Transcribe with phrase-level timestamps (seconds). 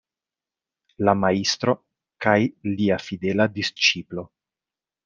[1.09, 1.75] La Majstro
[2.27, 2.35] kaj
[2.73, 4.29] lia fidela disĉiplo.